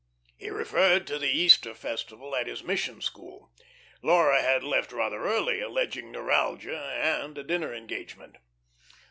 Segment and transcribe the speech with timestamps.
[0.35, 3.51] He referred to the Easter festival at his mission school.
[4.01, 8.37] Laura had left rather early, alleging neuralgia and a dinner engagement.